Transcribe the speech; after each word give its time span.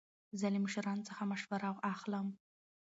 زه 0.39 0.47
له 0.53 0.59
مشرانو 0.65 1.07
څخه 1.09 1.23
مشوره 1.31 1.69
اخلم. 1.93 2.27